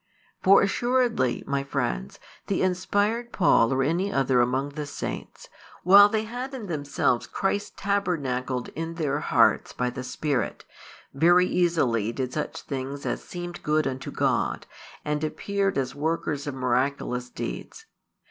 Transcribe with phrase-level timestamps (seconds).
[0.41, 5.47] For assuredly, my friends, the inspired Paul or any other among the saints,
[5.83, 10.65] while |272 they had in themselves Christ tabernacled in their hearts by the Spirit,
[11.13, 14.65] very easily did such things as seemed good unto God,
[15.05, 17.85] and appeared as workers of miraculous deeds.